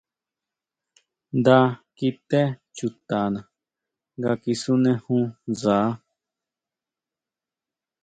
[1.37, 1.57] Nda
[1.97, 2.41] kité
[2.77, 3.39] chutana
[4.17, 5.77] nga kisunejún ndsa.